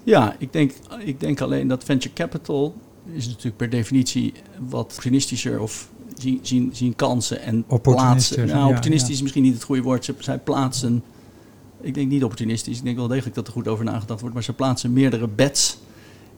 Ja, 0.03 0.37
ik 0.39 0.53
denk, 0.53 0.73
ik 1.05 1.21
denk 1.21 1.41
alleen 1.41 1.69
dat 1.69 1.85
venture 1.85 2.15
capital 2.15 2.75
is 3.13 3.27
natuurlijk 3.27 3.57
per 3.57 3.71
definitie 3.71 4.33
wat 4.69 4.83
opportunistischer 4.83 5.61
of 5.61 5.89
zien, 6.17 6.39
zien, 6.43 6.71
zien 6.73 6.97
kansen 6.97 7.41
en 7.41 7.65
plaatsen. 7.83 8.47
Nou, 8.47 8.69
opportunistisch 8.69 9.09
ja, 9.09 9.09
ja. 9.09 9.15
is 9.15 9.23
misschien 9.23 9.43
niet 9.43 9.55
het 9.55 9.63
goede 9.63 9.83
woord. 9.83 10.05
Ze, 10.05 10.15
zij 10.19 10.39
plaatsen 10.39 11.03
ik 11.83 11.95
denk 11.95 12.11
niet 12.11 12.23
opportunistisch. 12.23 12.79
Ik 12.79 12.85
denk 12.85 12.97
wel 12.97 13.09
degelijk 13.09 13.35
dat 13.35 13.47
er 13.47 13.53
goed 13.53 13.69
over 13.69 13.85
nagedacht 13.85 14.21
wordt. 14.21 14.35
Maar 14.35 14.45
ze 14.45 14.53
plaatsen 14.53 14.93
meerdere 14.93 15.29
bets 15.29 15.79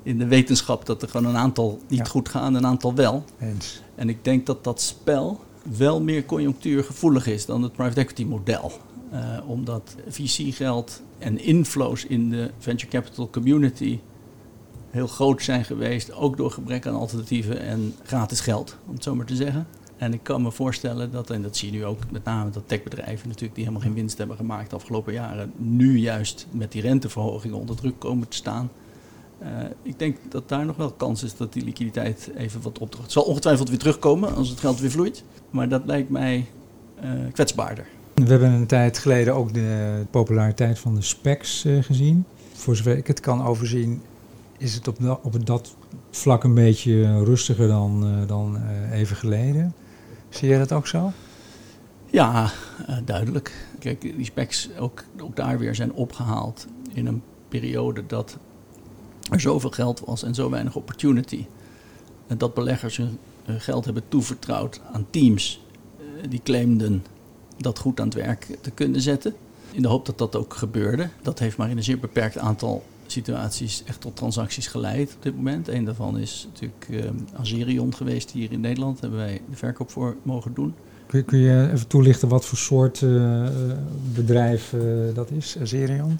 in 0.02 0.18
de 0.18 0.26
wetenschap 0.26 0.86
dat 0.86 1.02
er 1.02 1.08
gewoon 1.08 1.26
een 1.26 1.36
aantal 1.36 1.80
niet 1.88 1.98
ja. 1.98 2.04
goed 2.04 2.28
gaan, 2.28 2.54
een 2.54 2.66
aantal 2.66 2.94
wel. 2.94 3.24
Eens. 3.38 3.82
En 3.94 4.08
ik 4.08 4.24
denk 4.24 4.46
dat 4.46 4.64
dat 4.64 4.80
spel 4.80 5.40
wel 5.76 6.00
meer 6.00 6.24
conjunctuurgevoelig 6.24 7.26
is 7.26 7.46
dan 7.46 7.62
het 7.62 7.72
private 7.72 8.00
equity 8.00 8.24
model. 8.24 8.72
Uh, 9.12 9.20
omdat 9.46 9.94
VC-geld 10.08 11.02
en 11.18 11.44
inflows 11.44 12.06
in 12.06 12.30
de 12.30 12.50
venture 12.58 12.90
capital 12.90 13.30
community 13.30 13.98
heel 14.90 15.06
groot 15.06 15.42
zijn 15.42 15.64
geweest, 15.64 16.12
ook 16.12 16.36
door 16.36 16.50
gebrek 16.50 16.86
aan 16.86 16.94
alternatieven 16.94 17.60
en 17.60 17.94
gratis 18.02 18.40
geld, 18.40 18.76
om 18.86 18.94
het 18.94 19.02
zo 19.02 19.14
maar 19.14 19.26
te 19.26 19.36
zeggen. 19.36 19.66
En 20.04 20.12
ik 20.12 20.22
kan 20.22 20.42
me 20.42 20.52
voorstellen 20.52 21.10
dat, 21.10 21.30
en 21.30 21.42
dat 21.42 21.56
zie 21.56 21.72
je 21.72 21.78
nu 21.78 21.84
ook 21.84 21.98
met 22.10 22.24
name 22.24 22.50
dat 22.50 22.62
techbedrijven 22.66 23.28
natuurlijk 23.28 23.54
die 23.54 23.64
helemaal 23.64 23.86
geen 23.86 23.94
winst 23.94 24.18
hebben 24.18 24.36
gemaakt 24.36 24.70
de 24.70 24.76
afgelopen 24.76 25.12
jaren, 25.12 25.52
nu 25.56 25.98
juist 25.98 26.46
met 26.50 26.72
die 26.72 26.82
renteverhogingen 26.82 27.58
onder 27.58 27.76
druk 27.76 27.98
komen 27.98 28.28
te 28.28 28.36
staan. 28.36 28.70
Uh, 29.42 29.48
ik 29.82 29.98
denk 29.98 30.16
dat 30.28 30.48
daar 30.48 30.64
nog 30.64 30.76
wel 30.76 30.92
kans 30.92 31.22
is 31.22 31.36
dat 31.36 31.52
die 31.52 31.64
liquiditeit 31.64 32.30
even 32.36 32.62
wat 32.62 32.78
opdracht. 32.78 33.02
Het 33.02 33.12
zal 33.12 33.22
ongetwijfeld 33.22 33.68
weer 33.68 33.78
terugkomen 33.78 34.34
als 34.34 34.48
het 34.48 34.60
geld 34.60 34.80
weer 34.80 34.90
vloeit, 34.90 35.24
maar 35.50 35.68
dat 35.68 35.82
lijkt 35.84 36.10
mij 36.10 36.46
uh, 37.04 37.10
kwetsbaarder. 37.32 37.86
We 38.14 38.24
hebben 38.24 38.50
een 38.50 38.66
tijd 38.66 38.98
geleden 38.98 39.34
ook 39.34 39.54
de 39.54 40.06
populariteit 40.10 40.78
van 40.78 40.94
de 40.94 41.02
specs 41.02 41.64
uh, 41.64 41.82
gezien. 41.82 42.24
Voor 42.52 42.76
zover 42.76 42.96
ik 42.96 43.06
het 43.06 43.20
kan 43.20 43.44
overzien, 43.44 44.02
is 44.58 44.74
het 44.74 44.88
op, 44.88 44.96
dat, 45.00 45.20
op 45.22 45.66
vlak 46.10 46.44
een 46.44 46.54
beetje 46.54 47.24
rustiger 47.24 47.68
dan, 47.68 48.24
dan 48.26 48.58
even 48.92 49.16
geleden. 49.16 49.74
Zie 50.34 50.48
je 50.48 50.58
dat 50.58 50.72
ook 50.72 50.86
zo? 50.86 51.12
Ja, 52.10 52.50
uh, 52.88 52.96
duidelijk. 53.04 53.66
Kijk, 53.78 54.00
die 54.00 54.24
specs 54.24 54.68
ook, 54.78 55.04
ook 55.20 55.36
daar 55.36 55.58
weer 55.58 55.74
zijn 55.74 55.92
opgehaald 55.92 56.66
in 56.92 57.06
een 57.06 57.22
periode 57.48 58.06
dat 58.06 58.36
er 59.30 59.40
zoveel 59.40 59.70
geld 59.70 60.00
was 60.00 60.22
en 60.22 60.34
zo 60.34 60.50
weinig 60.50 60.76
opportunity. 60.76 61.46
En 62.26 62.38
dat 62.38 62.54
beleggers 62.54 62.96
hun, 62.96 63.18
geld 63.46 63.84
hebben 63.84 64.02
toevertrouwd 64.08 64.80
aan 64.92 65.06
teams 65.10 65.60
uh, 65.98 66.04
die 66.28 66.40
claimden 66.44 67.04
dat 67.56 67.78
goed 67.78 68.00
aan 68.00 68.06
het 68.06 68.14
werk 68.14 68.58
te 68.60 68.70
kunnen 68.70 69.00
zetten. 69.00 69.34
In 69.70 69.82
de 69.82 69.88
hoop 69.88 70.06
dat 70.06 70.18
dat 70.18 70.36
ook 70.36 70.54
gebeurde. 70.54 71.08
Dat 71.22 71.38
heeft 71.38 71.56
maar 71.56 71.70
in 71.70 71.76
een 71.76 71.82
zeer 71.82 71.98
beperkt 71.98 72.38
aantal 72.38 72.84
situaties 73.06 73.82
echt 73.84 74.00
tot 74.00 74.16
transacties 74.16 74.66
geleid 74.66 75.14
op 75.16 75.22
dit 75.22 75.36
moment. 75.36 75.68
Een 75.68 75.84
daarvan 75.84 76.18
is 76.18 76.48
natuurlijk 76.52 76.86
uh, 76.90 77.04
Azerion 77.40 77.94
geweest 77.94 78.30
hier 78.30 78.52
in 78.52 78.60
Nederland. 78.60 79.00
Daar 79.00 79.10
hebben 79.10 79.28
wij 79.28 79.40
de 79.50 79.56
verkoop 79.56 79.90
voor 79.90 80.16
mogen 80.22 80.54
doen. 80.54 80.74
Kun 81.06 81.18
je, 81.18 81.24
kun 81.24 81.38
je 81.38 81.70
even 81.72 81.86
toelichten 81.86 82.28
wat 82.28 82.46
voor 82.46 82.58
soort 82.58 83.00
uh, 83.00 83.48
bedrijf 84.14 84.72
uh, 84.72 85.14
dat 85.14 85.30
is, 85.30 85.56
Azerion? 85.60 86.18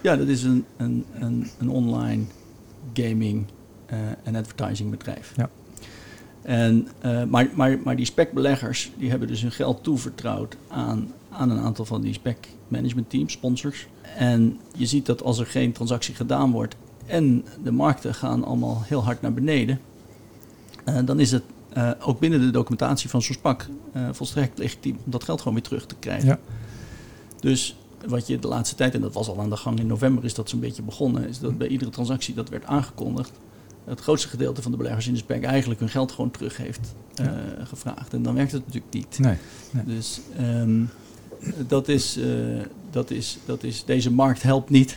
Ja, 0.00 0.16
dat 0.16 0.28
is 0.28 0.42
een, 0.42 0.64
een, 0.76 1.04
een, 1.14 1.50
een 1.58 1.70
online 1.70 2.24
gaming 2.92 3.44
en 4.22 4.36
advertising 4.36 4.90
bedrijf. 4.90 5.32
Ja. 5.36 5.50
En, 6.48 6.88
maar, 7.28 7.48
maar, 7.54 7.78
maar 7.84 7.96
die 7.96 8.04
specbeleggers 8.04 8.90
die 8.98 9.10
hebben 9.10 9.28
dus 9.28 9.42
hun 9.42 9.52
geld 9.52 9.82
toevertrouwd 9.82 10.56
aan, 10.68 11.12
aan 11.30 11.50
een 11.50 11.58
aantal 11.58 11.84
van 11.84 12.00
die 12.00 12.12
spec 12.12 12.48
management 12.68 13.10
teams, 13.10 13.32
sponsors. 13.32 13.86
En 14.16 14.60
je 14.76 14.86
ziet 14.86 15.06
dat 15.06 15.22
als 15.22 15.38
er 15.38 15.46
geen 15.46 15.72
transactie 15.72 16.14
gedaan 16.14 16.50
wordt 16.50 16.76
en 17.06 17.44
de 17.62 17.72
markten 17.72 18.14
gaan 18.14 18.44
allemaal 18.44 18.82
heel 18.84 19.04
hard 19.04 19.20
naar 19.20 19.32
beneden, 19.32 19.80
uh, 20.88 20.98
dan 21.04 21.20
is 21.20 21.30
het 21.30 21.42
uh, 21.76 21.90
ook 22.00 22.18
binnen 22.20 22.40
de 22.40 22.50
documentatie 22.50 23.10
van 23.10 23.22
zo'n 23.22 23.34
SPAC 23.34 23.66
uh, 23.96 24.08
volstrekt 24.12 24.58
legitiem 24.58 24.96
om 25.04 25.10
dat 25.10 25.24
geld 25.24 25.38
gewoon 25.38 25.54
weer 25.54 25.62
terug 25.62 25.86
te 25.86 25.94
krijgen. 25.98 26.28
Ja. 26.28 26.38
Dus 27.40 27.76
wat 28.06 28.26
je 28.26 28.38
de 28.38 28.48
laatste 28.48 28.74
tijd, 28.74 28.94
en 28.94 29.00
dat 29.00 29.14
was 29.14 29.28
al 29.28 29.40
aan 29.40 29.50
de 29.50 29.56
gang 29.56 29.78
in 29.78 29.86
november, 29.86 30.24
is 30.24 30.34
dat 30.34 30.48
zo'n 30.48 30.60
beetje 30.60 30.82
begonnen, 30.82 31.28
is 31.28 31.38
dat 31.38 31.58
bij 31.58 31.68
iedere 31.68 31.90
transactie 31.90 32.34
dat 32.34 32.48
werd 32.48 32.64
aangekondigd, 32.64 33.30
het 33.88 34.00
grootste 34.00 34.28
gedeelte 34.28 34.62
van 34.62 34.70
de 34.70 34.76
beleggers 34.76 35.06
in 35.06 35.12
de 35.12 35.18
SPAC 35.18 35.42
eigenlijk 35.42 35.80
hun 35.80 35.88
geld 35.88 36.12
gewoon 36.12 36.30
terug 36.30 36.56
heeft 36.56 36.94
ja. 37.14 37.34
gevraagd. 37.64 38.12
En 38.12 38.22
dan 38.22 38.34
werkt 38.34 38.52
het 38.52 38.66
natuurlijk 38.66 38.94
niet. 38.94 39.18
Nee, 39.18 39.36
nee. 39.70 39.84
Dus 39.84 40.20
um, 40.40 40.90
dat 41.66 41.88
is, 41.88 42.16
uh, 42.18 42.26
dat 42.90 43.10
is, 43.10 43.38
dat 43.44 43.62
is, 43.62 43.84
deze 43.84 44.12
markt 44.12 44.42
helpt 44.42 44.70
niet 44.70 44.96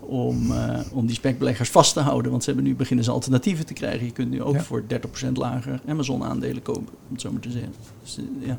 om, 0.00 0.52
uh, 0.52 0.80
om 0.92 1.06
die 1.06 1.14
spekbeleggers 1.14 1.70
vast 1.70 1.92
te 1.92 2.00
houden. 2.00 2.30
Want 2.30 2.44
ze 2.44 2.50
hebben 2.50 2.68
nu 2.68 2.76
beginnen 2.76 3.04
ze 3.04 3.10
alternatieven 3.10 3.66
te 3.66 3.72
krijgen. 3.72 4.06
Je 4.06 4.12
kunt 4.12 4.30
nu 4.30 4.42
ook 4.42 4.54
ja. 4.54 4.62
voor 4.62 4.82
30% 5.28 5.32
lager 5.32 5.80
Amazon-aandelen 5.86 6.62
kopen, 6.62 6.80
om 6.82 7.12
het 7.12 7.20
zo 7.20 7.32
maar 7.32 7.40
te 7.40 7.50
zeggen. 7.50 7.72
Dus, 8.02 8.18
ja. 8.40 8.58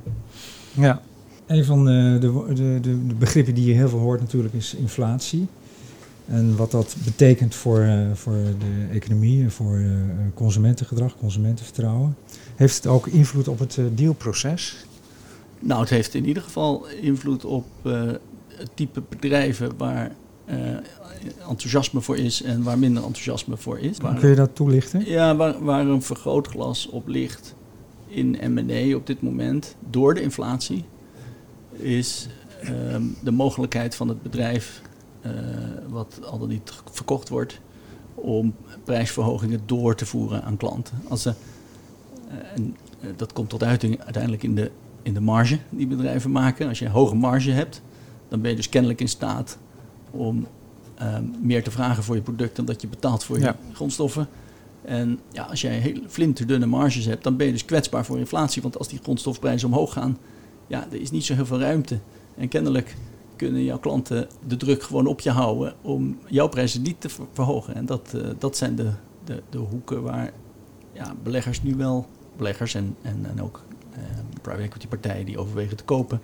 ja, 0.74 1.01
een 1.46 1.66
van 1.66 1.86
de, 1.86 2.18
de, 2.20 2.54
de, 2.54 2.80
de, 2.82 3.13
begrippen 3.16 3.54
die 3.54 3.66
je 3.66 3.74
heel 3.74 3.90
veel 3.90 4.00
hoort 4.00 4.20
natuurlijk 4.20 4.54
is 4.54 4.74
inflatie. 4.74 5.48
En 6.25 6.56
wat 6.56 6.72
dat 6.72 6.96
betekent 7.04 7.56
voor, 7.56 7.88
voor 8.13 8.34
de 8.34 8.88
economie, 8.92 9.50
voor 9.50 9.84
consumentengedrag, 10.34 11.18
consumentenvertrouwen. 11.18 12.16
Heeft 12.56 12.75
het 12.75 12.88
ook 12.88 13.08
invloed 13.08 13.48
op 13.48 13.60
het 13.60 13.80
dealproces? 13.96 14.86
Nou, 15.60 15.80
het 15.80 15.90
heeft 15.90 16.13
in 16.13 16.25
ieder 16.25 16.44
geval 16.44 16.88
invloed 16.88 17.46
op 17.46 17.66
uh, 17.84 18.01
het 18.48 18.70
type 18.74 19.04
bedrijven 19.10 19.78
waar 19.78 20.12
uh, 20.50 20.56
enthousiasme 21.50 22.01
voor 22.01 22.18
is 22.18 22.42
en 22.42 22.63
waar 22.63 22.80
minder 22.80 23.04
enthousiasme 23.04 23.58
voor 23.58 23.80
is. 23.80 23.98
Waar, 23.98 24.20
Kun 24.20 24.30
je 24.30 24.36
dat 24.36 24.56
toelichten? 24.56 25.06
Ja, 25.06 25.36
waar, 25.36 25.63
waar 25.63 25.88
een 25.88 26.01
vergrootglas 26.01 26.90
op 26.90 27.08
ligt 27.08 27.56
in 28.08 28.38
M&A 28.54 28.96
op 28.96 29.08
dit 29.08 29.22
moment 29.22 29.75
door 29.90 30.13
de 30.13 30.22
inflatie 30.22 30.86
is 31.72 32.28
um, 32.94 33.16
de 33.24 33.32
mogelijkheid 33.32 33.96
van 33.96 34.08
het 34.08 34.22
bedrijf 34.22 34.82
wat 35.90 36.20
al 36.32 36.40
dan 36.40 36.50
niet 36.50 36.74
verkocht 36.92 37.30
wordt 37.30 37.60
om 38.16 38.56
prijsverhogingen 38.84 39.62
door 39.66 39.96
te 39.96 40.06
voeren 40.06 40.44
aan 40.44 40.58
klanten. 40.58 41.01
Als 41.08 41.22
ze, 41.22 41.34
en 42.56 42.75
dat 43.16 43.34
komt 43.34 43.50
tot 43.50 43.63
uiting 43.63 44.04
uiteindelijk 44.04 44.44
in 44.44 44.56
de 44.56 44.72
in 45.04 45.13
de 45.13 45.22
marge 45.22 45.60
die 45.70 45.88
bedrijven 45.88 46.32
maken. 46.32 46.68
Als 46.68 46.80
je 46.80 46.86
een 46.86 46.92
hoge 46.92 47.16
marge 47.16 47.51
hebt, 47.51 47.82
dan 48.28 48.42
ben 48.42 48.50
je 48.50 48.56
dus 48.56 48.70
kennelijk 48.70 49.01
in 49.01 49.10
staat 49.10 49.58
om 50.12 50.48
um, 51.01 51.36
meer 51.42 51.63
te 51.63 51.72
vragen 51.72 52.04
voor 52.04 52.16
je 52.16 52.22
product 52.22 52.56
dan 52.56 52.66
dat 52.66 52.82
je 52.82 52.88
betaalt 52.88 53.24
voor 53.24 53.38
je 53.38 53.44
ja. 53.44 53.56
grondstoffen. 53.74 54.28
En 54.82 55.20
ja, 55.32 55.44
als 55.44 55.62
jij 55.62 55.78
heel 55.78 56.01
flinterdunne 56.08 56.66
marges 56.66 57.06
hebt, 57.06 57.24
dan 57.24 57.38
ben 57.38 57.46
je 57.46 57.51
dus 57.51 57.66
kwetsbaar 57.66 58.06
voor 58.06 58.18
inflatie. 58.18 58.62
Want 58.62 58.78
als 58.78 58.88
die 58.88 59.00
grondstofprijzen 59.04 59.68
omhoog 59.68 59.94
gaan, 59.94 60.18
ja, 60.68 60.88
er 60.92 61.01
is 61.01 61.12
niet 61.12 61.25
zo 61.25 61.34
heel 61.34 61.46
veel 61.46 61.60
ruimte. 61.60 62.00
En 62.38 62.48
kennelijk 62.48 62.96
kunnen 63.41 63.63
jouw 63.63 63.79
klanten 63.79 64.27
de 64.48 64.57
druk 64.57 64.83
gewoon 64.83 65.07
op 65.07 65.19
je 65.19 65.29
houden 65.29 65.74
om 65.81 66.17
jouw 66.27 66.48
prijzen 66.48 66.81
niet 66.81 67.01
te 67.01 67.10
verhogen. 67.33 67.75
En 67.75 67.86
dat, 67.86 68.13
uh, 68.15 68.21
dat 68.38 68.57
zijn 68.57 68.75
de, 68.75 68.89
de, 69.24 69.41
de 69.50 69.57
hoeken 69.57 70.01
waar 70.01 70.31
ja, 70.93 71.15
beleggers 71.24 71.63
nu 71.63 71.75
wel, 71.75 72.07
beleggers 72.38 72.74
en, 72.74 72.95
en, 73.01 73.25
en 73.29 73.41
ook 73.41 73.62
uh, 73.93 74.03
private 74.41 74.63
equity 74.63 74.88
partijen 74.88 75.25
die 75.25 75.38
overwegen 75.38 75.77
te 75.77 75.83
kopen, 75.83 76.21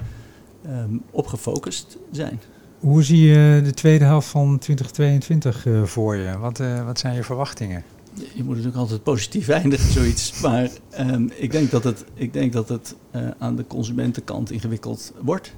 um, 0.67 1.01
op 1.11 1.27
gefocust 1.27 1.97
zijn. 2.11 2.39
Hoe 2.79 3.03
zie 3.03 3.21
je 3.21 3.61
de 3.63 3.73
tweede 3.73 4.05
helft 4.05 4.27
van 4.27 4.57
2022 4.59 5.65
uh, 5.65 5.83
voor 5.83 6.15
je? 6.15 6.37
Wat, 6.37 6.61
wat 6.85 6.99
zijn 6.99 7.15
je 7.15 7.23
verwachtingen? 7.23 7.83
Je 8.13 8.43
moet 8.43 8.47
natuurlijk 8.47 8.77
altijd 8.77 9.03
positief 9.03 9.47
eindigen, 9.59 9.91
zoiets. 9.91 10.41
Maar 10.41 10.69
um, 10.99 11.31
ik 11.35 11.51
denk 11.51 11.71
dat 11.71 11.83
het, 11.83 12.05
ik 12.13 12.33
denk 12.33 12.53
dat 12.53 12.69
het 12.69 12.95
uh, 13.15 13.21
aan 13.37 13.55
de 13.55 13.67
consumentenkant 13.67 14.51
ingewikkeld 14.51 15.13
wordt. 15.21 15.53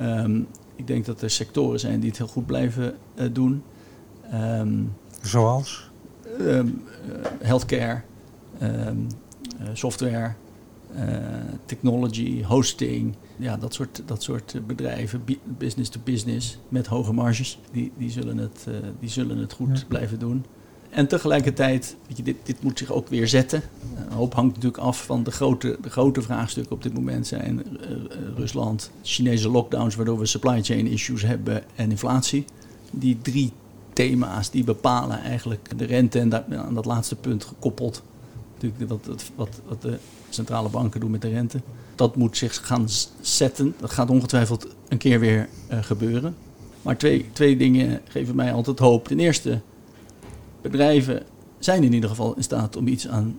Um, 0.00 0.46
ik 0.82 0.88
denk 0.88 1.04
dat 1.04 1.22
er 1.22 1.30
sectoren 1.30 1.80
zijn 1.80 2.00
die 2.00 2.08
het 2.08 2.18
heel 2.18 2.26
goed 2.26 2.46
blijven 2.46 2.94
doen. 3.32 3.62
Zoals? 5.20 5.90
healthcare, 7.40 8.02
software, 9.72 10.34
uh, 10.96 11.04
technology, 11.64 12.42
hosting, 12.42 13.14
ja, 13.36 13.56
dat 13.56 13.74
soort, 13.74 14.02
dat 14.06 14.22
soort 14.22 14.66
bedrijven, 14.66 15.24
business 15.58 15.90
to 15.90 16.00
business 16.04 16.58
met 16.68 16.86
hoge 16.86 17.12
marges, 17.12 17.58
die, 17.72 17.92
die, 17.96 18.10
zullen, 18.10 18.38
het, 18.38 18.66
die 19.00 19.08
zullen 19.08 19.38
het 19.38 19.52
goed 19.52 19.78
ja. 19.78 19.84
blijven 19.88 20.18
doen. 20.18 20.44
En 20.90 21.06
tegelijkertijd, 21.08 21.96
weet 22.06 22.16
je, 22.16 22.22
dit, 22.22 22.36
dit 22.42 22.62
moet 22.62 22.78
zich 22.78 22.92
ook 22.92 23.08
weer 23.08 23.28
zetten. 23.28 23.62
Hoop 24.12 24.34
hangt 24.34 24.54
natuurlijk 24.54 24.82
af 24.82 25.04
van 25.04 25.22
de 25.22 25.30
grote, 25.30 25.76
de 25.82 25.90
grote 25.90 26.22
vraagstukken 26.22 26.72
op 26.72 26.82
dit 26.82 26.94
moment 26.94 27.26
zijn 27.26 27.62
uh, 27.72 27.96
Rusland, 28.36 28.90
Chinese 29.02 29.48
lockdowns, 29.48 29.94
waardoor 29.94 30.18
we 30.18 30.26
supply 30.26 30.62
chain 30.62 30.86
issues 30.86 31.22
hebben 31.22 31.62
en 31.74 31.90
inflatie. 31.90 32.44
Die 32.90 33.18
drie 33.22 33.52
thema's 33.92 34.50
die 34.50 34.64
bepalen 34.64 35.20
eigenlijk 35.20 35.78
de 35.78 35.84
rente 35.84 36.18
en 36.18 36.28
daar, 36.28 36.44
aan 36.56 36.74
dat 36.74 36.84
laatste 36.84 37.16
punt 37.16 37.44
gekoppeld. 37.44 38.02
Natuurlijk 38.54 38.90
wat, 38.90 39.30
wat, 39.34 39.60
wat, 39.68 39.82
de 39.82 39.98
centrale 40.28 40.68
banken 40.68 41.00
doen 41.00 41.10
met 41.10 41.22
de 41.22 41.28
rente. 41.28 41.60
Dat 41.94 42.16
moet 42.16 42.36
zich 42.36 42.66
gaan 42.66 42.88
zetten. 43.20 43.74
Dat 43.80 43.90
gaat 43.90 44.10
ongetwijfeld 44.10 44.66
een 44.88 44.98
keer 44.98 45.20
weer 45.20 45.48
uh, 45.70 45.82
gebeuren. 45.82 46.34
Maar 46.82 46.96
twee, 46.96 47.26
twee 47.32 47.56
dingen 47.56 48.00
geven 48.08 48.34
mij 48.34 48.52
altijd 48.52 48.78
hoop. 48.78 49.08
Ten 49.08 49.20
eerste, 49.20 49.60
bedrijven 50.60 51.22
zijn 51.58 51.82
in 51.82 51.92
ieder 51.92 52.08
geval 52.08 52.34
in 52.36 52.42
staat 52.42 52.76
om 52.76 52.86
iets 52.86 53.08
aan 53.08 53.38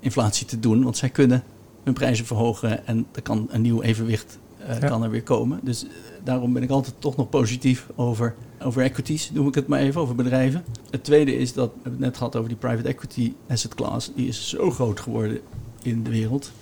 inflatie 0.00 0.46
te 0.46 0.60
doen. 0.60 0.82
Want 0.82 0.96
zij 0.96 1.08
kunnen 1.08 1.42
hun 1.84 1.94
prijzen 1.94 2.26
verhogen 2.26 2.86
en 2.86 3.06
er 3.12 3.22
kan 3.22 3.46
een 3.50 3.60
nieuw 3.60 3.82
evenwicht 3.82 4.38
uh, 4.60 4.80
ja. 4.80 4.88
kan 4.88 5.02
er 5.02 5.10
weer 5.10 5.22
komen. 5.22 5.60
Dus 5.62 5.84
uh, 5.84 5.90
daarom 6.24 6.52
ben 6.52 6.62
ik 6.62 6.70
altijd 6.70 6.94
toch 6.98 7.16
nog 7.16 7.28
positief 7.28 7.86
over, 7.96 8.34
over 8.62 8.82
equities, 8.82 9.30
noem 9.30 9.48
ik 9.48 9.54
het 9.54 9.66
maar 9.66 9.80
even, 9.80 10.00
over 10.00 10.14
bedrijven. 10.14 10.64
Het 10.90 11.04
tweede 11.04 11.36
is 11.36 11.52
dat, 11.52 11.68
we 11.68 11.74
hebben 11.74 11.92
het 11.92 12.00
net 12.00 12.16
gehad 12.16 12.36
over 12.36 12.48
die 12.48 12.58
private 12.58 12.88
equity 12.88 13.32
asset 13.48 13.74
class. 13.74 14.10
Die 14.14 14.28
is 14.28 14.48
zo 14.48 14.70
groot 14.70 15.00
geworden 15.00 15.40
in 15.82 16.02
de 16.02 16.10
wereld. 16.10 16.52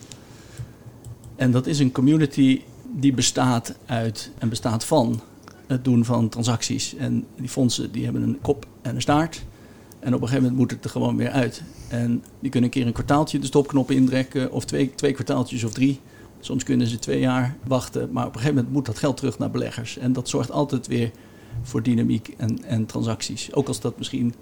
En 1.36 1.50
dat 1.50 1.66
is 1.66 1.78
een 1.78 1.92
community 1.92 2.62
die 2.96 3.12
bestaat 3.12 3.74
uit 3.86 4.30
en 4.38 4.48
bestaat 4.48 4.84
van 4.84 5.20
het 5.66 5.84
doen 5.84 6.04
van 6.04 6.28
transacties. 6.28 6.94
En 6.94 7.26
die 7.36 7.48
fondsen 7.48 7.92
die 7.92 8.04
hebben 8.04 8.22
een 8.22 8.38
kop 8.40 8.66
en 8.82 8.94
een 8.94 9.00
staart. 9.00 9.44
En 10.00 10.14
op 10.14 10.20
een 10.20 10.28
gegeven 10.28 10.42
moment 10.42 10.56
moet 10.56 10.70
het 10.70 10.84
er 10.84 10.90
gewoon 10.90 11.16
weer 11.16 11.30
uit. 11.30 11.62
En 11.88 12.24
die 12.40 12.50
kunnen 12.50 12.70
een 12.70 12.76
keer 12.76 12.86
een 12.86 12.92
kwartaaltje 12.92 13.38
de 13.38 13.46
stopknop 13.46 13.90
indrekken, 13.90 14.52
of 14.52 14.64
twee, 14.64 14.94
twee 14.94 15.12
kwartaaltjes 15.12 15.64
of 15.64 15.72
drie. 15.72 16.00
Soms 16.40 16.64
kunnen 16.64 16.86
ze 16.86 16.98
twee 16.98 17.20
jaar 17.20 17.56
wachten, 17.66 18.12
maar 18.12 18.26
op 18.26 18.34
een 18.34 18.40
gegeven 18.40 18.54
moment 18.54 18.74
moet 18.74 18.86
dat 18.86 18.98
geld 18.98 19.16
terug 19.16 19.38
naar 19.38 19.50
beleggers. 19.50 19.98
En 19.98 20.12
dat 20.12 20.28
zorgt 20.28 20.50
altijd 20.50 20.86
weer 20.86 21.10
voor 21.62 21.82
dynamiek 21.82 22.34
en, 22.36 22.64
en 22.64 22.86
transacties. 22.86 23.52
Ook 23.52 23.68
als 23.68 23.80
dat 23.80 23.98
misschien 23.98 24.34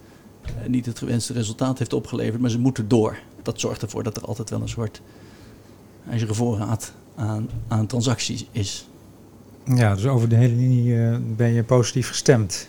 eh, 0.42 0.68
niet 0.68 0.86
het 0.86 0.98
gewenste 0.98 1.32
resultaat 1.32 1.78
heeft 1.78 1.92
opgeleverd, 1.92 2.40
maar 2.40 2.50
ze 2.50 2.58
moeten 2.58 2.88
door. 2.88 3.18
Dat 3.42 3.60
zorgt 3.60 3.82
ervoor 3.82 4.02
dat 4.02 4.16
er 4.16 4.24
altijd 4.24 4.50
wel 4.50 4.60
een 4.60 4.68
soort 4.68 5.00
ijzeren 6.08 6.34
voorraad 6.34 6.92
aan, 7.14 7.48
aan 7.68 7.86
transacties 7.86 8.46
is. 8.50 8.88
Ja, 9.64 9.94
dus 9.94 10.06
over 10.06 10.28
de 10.28 10.36
hele 10.36 10.54
linie 10.54 10.94
uh, 10.94 11.16
ben 11.36 11.52
je 11.52 11.64
positief 11.64 12.08
gestemd. 12.08 12.68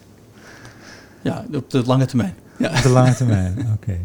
Ja, 1.21 1.45
op 1.53 1.69
de 1.69 1.83
lange 1.85 2.05
termijn. 2.05 2.35
Ja. 2.57 2.69
Op 2.69 2.81
de 2.81 2.89
lange 2.89 3.13
termijn, 3.13 3.69
oké. 3.73 3.97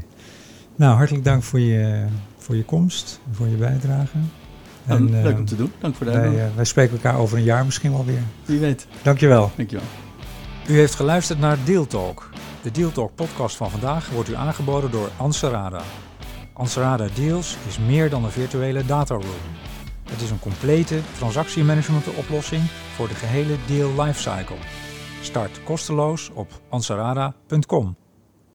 Nou, 0.76 0.96
hartelijk 0.96 1.24
dank 1.24 1.42
voor 1.42 1.60
je, 1.60 2.04
voor 2.36 2.56
je 2.56 2.64
komst, 2.64 3.20
voor 3.30 3.48
je 3.48 3.56
bijdrage. 3.56 4.18
En, 4.86 5.10
leuk 5.10 5.34
om 5.34 5.40
eh, 5.40 5.46
te 5.46 5.56
doen. 5.56 5.72
Dank 5.80 5.94
voor 5.94 6.06
de 6.06 6.12
wij, 6.12 6.50
wij 6.54 6.64
spreken 6.64 6.92
elkaar 6.92 7.18
over 7.18 7.38
een 7.38 7.44
jaar 7.44 7.64
misschien 7.64 7.92
wel 7.92 8.04
weer. 8.04 8.22
Wie 8.44 8.58
weet. 8.58 8.86
Dankjewel. 9.02 9.50
Dankjewel. 9.56 9.86
U 10.68 10.74
heeft 10.74 10.94
geluisterd 10.94 11.38
naar 11.38 11.58
Deal 11.64 11.86
Talk. 11.86 12.30
De 12.62 12.70
Deal 12.70 12.92
Talk 12.92 13.14
podcast 13.14 13.56
van 13.56 13.70
vandaag 13.70 14.10
wordt 14.10 14.28
u 14.28 14.34
aangeboden 14.34 14.90
door 14.90 15.10
Anserada. 15.16 15.82
Anserada 16.52 17.06
Deals 17.14 17.56
is 17.68 17.78
meer 17.78 18.10
dan 18.10 18.24
een 18.24 18.30
virtuele 18.30 18.84
dataroom. 18.84 19.24
Het 20.10 20.20
is 20.20 20.30
een 20.30 20.38
complete 20.38 21.00
transactiemanagement 21.16 22.14
oplossing 22.14 22.62
voor 22.96 23.08
de 23.08 23.14
gehele 23.14 23.56
deal 23.66 24.02
lifecycle. 24.02 24.56
Start 25.20 25.62
kosteloos 25.64 26.30
op 26.34 26.60
ansarada.com. 26.68 27.96